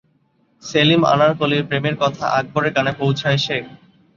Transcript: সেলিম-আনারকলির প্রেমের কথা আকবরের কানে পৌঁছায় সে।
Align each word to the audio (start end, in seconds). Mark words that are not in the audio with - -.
সেলিম-আনারকলির 0.63 1.67
প্রেমের 1.69 1.95
কথা 1.95 2.25
আকবরের 2.39 2.71
কানে 2.73 2.91
পৌঁছায় 2.99 3.39
সে। 3.45 3.57